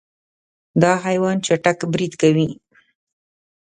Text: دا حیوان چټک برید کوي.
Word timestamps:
دا 0.81 0.93
حیوان 1.05 1.37
چټک 1.45 1.79
برید 1.93 2.13
کوي. 2.21 2.47